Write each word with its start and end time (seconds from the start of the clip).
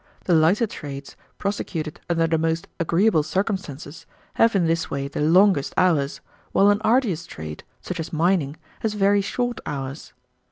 The 0.25 0.33
lighter 0.33 0.65
trades, 0.65 1.15
prosecuted 1.37 1.99
under 2.09 2.25
the 2.25 2.39
most 2.39 2.67
agreeable 2.79 3.21
circumstances, 3.21 4.07
have 4.33 4.55
in 4.55 4.65
this 4.65 4.89
way 4.89 5.07
the 5.07 5.21
longest 5.21 5.75
hours, 5.77 6.21
while 6.53 6.71
an 6.71 6.81
arduous 6.81 7.27
trade, 7.27 7.63
such 7.81 7.99
as 7.99 8.11
mining, 8.11 8.57
has 8.79 8.95
very 8.95 9.21
short 9.21 9.61
hours. 9.63 10.13